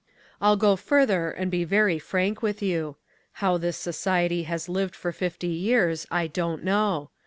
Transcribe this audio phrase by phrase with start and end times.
[0.41, 2.95] I'll go further and be very frank with you.
[3.33, 7.11] How this society has lived for fifty years, I don't know.